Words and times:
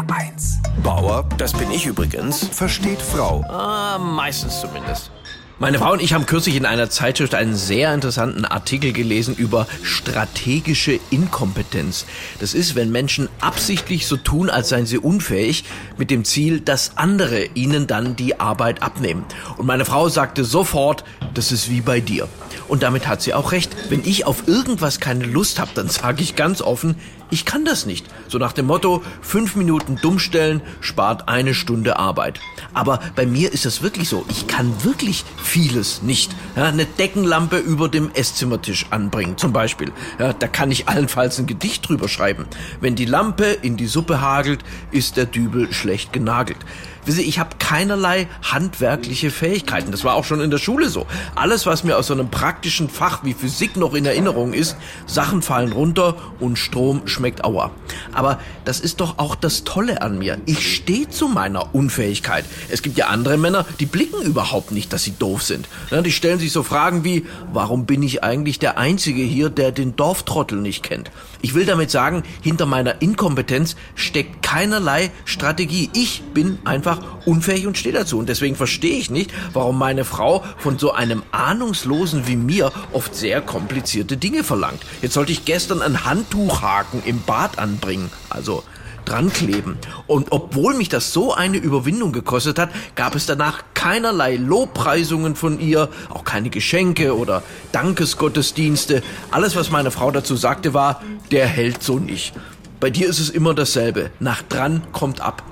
HR1. 0.00 0.82
Bauer, 0.82 1.28
das 1.36 1.52
bin 1.52 1.70
ich 1.70 1.84
übrigens, 1.84 2.48
Versteht 2.52 3.02
Frau. 3.02 3.44
ah, 3.48 3.98
meistens 3.98 4.60
zumindest. 4.60 5.10
Meine 5.58 5.78
Frau 5.78 5.92
und 5.92 6.00
ich 6.00 6.14
haben 6.14 6.24
kürzlich 6.24 6.56
in 6.56 6.64
einer 6.64 6.88
Zeitschrift 6.88 7.34
einen 7.34 7.54
sehr 7.54 7.92
interessanten 7.92 8.46
Artikel 8.46 8.94
gelesen 8.94 9.34
über 9.36 9.66
strategische 9.82 10.98
Inkompetenz. 11.10 12.06
Das 12.38 12.54
ist, 12.54 12.76
wenn 12.76 12.90
Menschen 12.90 13.28
absichtlich 13.42 14.06
so 14.06 14.16
tun, 14.16 14.48
als 14.48 14.70
seien 14.70 14.86
sie 14.86 14.96
unfähig, 14.96 15.64
mit 15.98 16.10
dem 16.10 16.24
Ziel, 16.24 16.60
dass 16.60 16.96
andere 16.96 17.44
ihnen 17.52 17.86
dann 17.86 18.16
die 18.16 18.40
Arbeit 18.40 18.82
abnehmen. 18.82 19.26
Und 19.58 19.66
meine 19.66 19.84
Frau 19.84 20.08
sagte 20.08 20.44
sofort, 20.44 21.04
das 21.34 21.52
ist 21.52 21.68
wie 21.68 21.82
bei 21.82 22.00
dir. 22.00 22.26
Und 22.70 22.84
damit 22.84 23.08
hat 23.08 23.20
sie 23.20 23.34
auch 23.34 23.50
recht. 23.50 23.76
Wenn 23.88 24.04
ich 24.04 24.28
auf 24.28 24.46
irgendwas 24.46 25.00
keine 25.00 25.24
Lust 25.24 25.58
habe, 25.58 25.72
dann 25.74 25.88
sage 25.88 26.22
ich 26.22 26.36
ganz 26.36 26.62
offen, 26.62 26.94
ich 27.28 27.44
kann 27.44 27.64
das 27.64 27.84
nicht. 27.84 28.06
So 28.28 28.38
nach 28.38 28.52
dem 28.52 28.66
Motto, 28.66 29.02
fünf 29.22 29.56
Minuten 29.56 29.96
dummstellen 29.96 30.62
spart 30.80 31.28
eine 31.28 31.52
Stunde 31.52 31.98
Arbeit. 31.98 32.38
Aber 32.72 33.00
bei 33.16 33.26
mir 33.26 33.52
ist 33.52 33.64
das 33.64 33.82
wirklich 33.82 34.08
so. 34.08 34.24
Ich 34.28 34.46
kann 34.46 34.84
wirklich 34.84 35.24
vieles 35.42 36.02
nicht. 36.02 36.32
Ja, 36.54 36.66
eine 36.66 36.86
Deckenlampe 36.86 37.58
über 37.58 37.88
dem 37.88 38.12
Esszimmertisch 38.14 38.86
anbringen, 38.90 39.36
zum 39.36 39.52
Beispiel. 39.52 39.90
Ja, 40.20 40.32
da 40.32 40.46
kann 40.46 40.70
ich 40.70 40.88
allenfalls 40.88 41.40
ein 41.40 41.46
Gedicht 41.46 41.88
drüber 41.88 42.08
schreiben. 42.08 42.46
Wenn 42.80 42.94
die 42.94 43.04
Lampe 43.04 43.46
in 43.46 43.76
die 43.76 43.88
Suppe 43.88 44.20
hagelt, 44.20 44.62
ist 44.92 45.16
der 45.16 45.26
Dübel 45.26 45.72
schlecht 45.72 46.12
genagelt. 46.12 46.58
Ich 47.06 47.38
habe 47.38 47.56
keinerlei 47.58 48.28
handwerkliche 48.42 49.30
Fähigkeiten. 49.30 49.90
Das 49.90 50.04
war 50.04 50.14
auch 50.14 50.24
schon 50.24 50.40
in 50.40 50.50
der 50.50 50.58
Schule 50.58 50.88
so. 50.88 51.06
Alles, 51.34 51.66
was 51.66 51.82
mir 51.82 51.96
aus 51.96 52.08
so 52.08 52.14
einem 52.14 52.30
praktischen 52.30 52.88
Fach 52.88 53.24
wie 53.24 53.34
Physik 53.34 53.76
noch 53.76 53.94
in 53.94 54.04
Erinnerung 54.04 54.52
ist, 54.52 54.76
Sachen 55.06 55.42
fallen 55.42 55.72
runter 55.72 56.16
und 56.38 56.58
Strom 56.58 57.02
schmeckt 57.06 57.44
auer. 57.44 57.70
Aber 58.12 58.38
das 58.64 58.80
ist 58.80 59.00
doch 59.00 59.18
auch 59.18 59.34
das 59.34 59.64
Tolle 59.64 60.02
an 60.02 60.18
mir. 60.18 60.38
Ich 60.46 60.74
stehe 60.76 61.08
zu 61.08 61.28
meiner 61.28 61.74
Unfähigkeit. 61.74 62.44
Es 62.68 62.82
gibt 62.82 62.96
ja 62.98 63.06
andere 63.06 63.38
Männer, 63.38 63.66
die 63.80 63.86
blicken 63.86 64.22
überhaupt 64.22 64.72
nicht, 64.72 64.92
dass 64.92 65.02
sie 65.02 65.14
doof 65.18 65.42
sind. 65.42 65.68
Die 65.90 66.12
stellen 66.12 66.38
sich 66.38 66.52
so 66.52 66.62
Fragen 66.62 67.04
wie, 67.04 67.26
warum 67.52 67.86
bin 67.86 68.02
ich 68.02 68.22
eigentlich 68.22 68.58
der 68.58 68.78
Einzige 68.78 69.22
hier, 69.22 69.50
der 69.50 69.72
den 69.72 69.96
Dorftrottel 69.96 70.60
nicht 70.60 70.82
kennt? 70.82 71.10
Ich 71.42 71.54
will 71.54 71.64
damit 71.64 71.90
sagen, 71.90 72.22
hinter 72.42 72.66
meiner 72.66 73.00
Inkompetenz 73.00 73.74
steckt 73.94 74.42
keinerlei 74.42 75.10
Strategie. 75.24 75.88
Ich 75.94 76.22
bin 76.34 76.58
einfach 76.90 77.26
unfähig 77.26 77.66
und 77.66 77.78
stehe 77.78 77.94
dazu. 77.94 78.18
Und 78.18 78.28
deswegen 78.28 78.56
verstehe 78.56 78.96
ich 78.96 79.10
nicht, 79.10 79.30
warum 79.52 79.78
meine 79.78 80.04
Frau 80.04 80.44
von 80.58 80.78
so 80.78 80.92
einem 80.92 81.22
Ahnungslosen 81.32 82.26
wie 82.26 82.36
mir 82.36 82.72
oft 82.92 83.14
sehr 83.14 83.40
komplizierte 83.40 84.16
Dinge 84.16 84.44
verlangt. 84.44 84.82
Jetzt 85.02 85.14
sollte 85.14 85.32
ich 85.32 85.44
gestern 85.44 85.82
einen 85.82 86.04
Handtuchhaken 86.04 87.02
im 87.04 87.22
Bad 87.22 87.58
anbringen. 87.58 88.10
Also 88.28 88.62
dran 89.06 89.32
kleben. 89.32 89.78
Und 90.06 90.28
obwohl 90.30 90.74
mich 90.74 90.88
das 90.88 91.12
so 91.12 91.32
eine 91.34 91.56
Überwindung 91.56 92.12
gekostet 92.12 92.58
hat, 92.58 92.70
gab 92.94 93.14
es 93.14 93.26
danach 93.26 93.64
keinerlei 93.74 94.36
Lobpreisungen 94.36 95.34
von 95.34 95.58
ihr, 95.58 95.88
auch 96.10 96.22
keine 96.22 96.50
Geschenke 96.50 97.16
oder 97.16 97.42
Dankesgottesdienste. 97.72 99.02
Alles, 99.30 99.56
was 99.56 99.70
meine 99.70 99.90
Frau 99.90 100.10
dazu 100.10 100.36
sagte, 100.36 100.74
war, 100.74 101.02
der 101.32 101.46
hält 101.46 101.82
so 101.82 101.98
nicht. 101.98 102.34
Bei 102.78 102.90
dir 102.90 103.08
ist 103.08 103.18
es 103.18 103.30
immer 103.30 103.52
dasselbe. 103.52 104.10
Nach 104.20 104.42
dran 104.42 104.82
kommt 104.92 105.20
ab. 105.20 105.42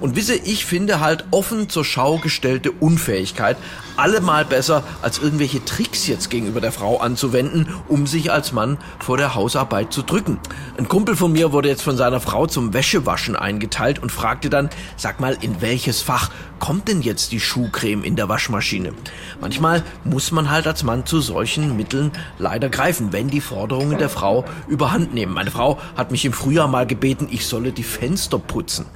Und 0.00 0.16
wisse, 0.16 0.34
ich 0.34 0.64
finde 0.64 1.00
halt 1.00 1.24
offen 1.30 1.68
zur 1.68 1.84
Schau 1.84 2.18
gestellte 2.18 2.72
Unfähigkeit 2.72 3.56
allemal 4.00 4.44
besser, 4.46 4.82
als 5.02 5.18
irgendwelche 5.18 5.64
Tricks 5.64 6.06
jetzt 6.06 6.30
gegenüber 6.30 6.60
der 6.60 6.72
Frau 6.72 6.98
anzuwenden, 6.98 7.68
um 7.86 8.06
sich 8.06 8.32
als 8.32 8.52
Mann 8.52 8.78
vor 8.98 9.18
der 9.18 9.34
Hausarbeit 9.34 9.92
zu 9.92 10.02
drücken. 10.02 10.38
Ein 10.78 10.88
Kumpel 10.88 11.16
von 11.16 11.32
mir 11.32 11.52
wurde 11.52 11.68
jetzt 11.68 11.82
von 11.82 11.96
seiner 11.96 12.20
Frau 12.20 12.46
zum 12.46 12.72
Wäschewaschen 12.72 13.36
eingeteilt 13.36 13.98
und 13.98 14.10
fragte 14.10 14.48
dann, 14.48 14.70
sag 14.96 15.20
mal, 15.20 15.36
in 15.40 15.60
welches 15.60 16.00
Fach 16.00 16.30
kommt 16.58 16.88
denn 16.88 17.02
jetzt 17.02 17.32
die 17.32 17.40
Schuhcreme 17.40 18.02
in 18.02 18.16
der 18.16 18.28
Waschmaschine? 18.28 18.92
Manchmal 19.40 19.82
muss 20.04 20.32
man 20.32 20.50
halt 20.50 20.66
als 20.66 20.82
Mann 20.82 21.04
zu 21.04 21.20
solchen 21.20 21.76
Mitteln 21.76 22.10
leider 22.38 22.70
greifen, 22.70 23.12
wenn 23.12 23.28
die 23.28 23.40
Forderungen 23.40 23.98
der 23.98 24.08
Frau 24.08 24.46
überhand 24.66 25.12
nehmen. 25.12 25.34
Meine 25.34 25.50
Frau 25.50 25.78
hat 25.96 26.10
mich 26.10 26.24
im 26.24 26.32
Frühjahr 26.32 26.68
mal 26.68 26.86
gebeten, 26.86 27.28
ich 27.30 27.46
solle 27.46 27.72
die 27.72 27.82
Fenster 27.82 28.38
putzen. 28.38 28.86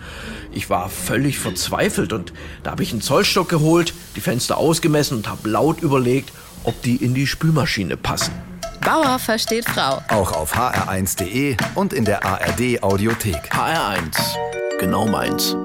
Ich 0.53 0.71
war 0.71 0.89
völlig 0.95 1.39
verzweifelt 1.39 2.13
und 2.13 2.33
da 2.63 2.71
habe 2.71 2.83
ich 2.83 2.93
einen 2.93 3.03
Zollstock 3.03 3.49
geholt, 3.49 3.93
die 4.17 4.21
Fenster 4.21 4.57
ausgemessen 4.57 5.19
und 5.19 5.29
habe 5.29 5.49
laut 5.49 5.83
überlegt, 5.83 6.33
ob 6.65 6.81
die 6.83 6.97
in 6.97 7.15
die 7.15 7.27
Spülmaschine 7.27 7.97
passen. 7.97 8.33
Bauer 8.81 9.19
versteht 9.19 9.65
Frau. 9.65 10.03
Auch 10.09 10.33
auf 10.33 10.55
hr1.de 10.55 11.57
und 11.75 11.93
in 11.93 12.05
der 12.05 12.25
ARD 12.25 12.83
Audiothek. 12.83 13.53
HR1, 13.53 14.37
genau 14.79 15.07
meins. 15.07 15.57